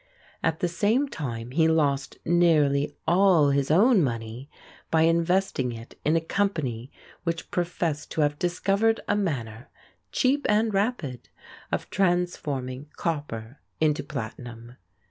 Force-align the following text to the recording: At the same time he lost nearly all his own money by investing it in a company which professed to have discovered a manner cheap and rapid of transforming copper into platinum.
At 0.41 0.61
the 0.61 0.67
same 0.67 1.07
time 1.09 1.51
he 1.51 1.67
lost 1.67 2.17
nearly 2.25 2.97
all 3.07 3.51
his 3.51 3.69
own 3.69 4.03
money 4.03 4.49
by 4.89 5.03
investing 5.03 5.71
it 5.73 5.93
in 6.03 6.15
a 6.15 6.19
company 6.21 6.91
which 7.23 7.51
professed 7.51 8.09
to 8.13 8.21
have 8.21 8.39
discovered 8.39 9.01
a 9.07 9.15
manner 9.15 9.69
cheap 10.11 10.47
and 10.49 10.73
rapid 10.73 11.29
of 11.71 11.87
transforming 11.91 12.87
copper 12.95 13.59
into 13.79 14.03
platinum. 14.03 14.77